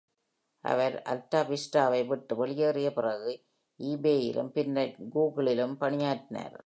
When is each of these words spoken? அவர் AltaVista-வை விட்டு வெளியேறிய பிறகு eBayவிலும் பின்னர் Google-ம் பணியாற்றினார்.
அவர் 0.63 0.95
AltaVista-வை 1.05 2.01
விட்டு 2.07 2.35
வெளியேறிய 2.35 2.89
பிறகு 2.93 3.31
eBayவிலும் 3.79 4.51
பின்னர் 4.51 4.95
Google-ம் 5.15 5.77
பணியாற்றினார். 5.77 6.57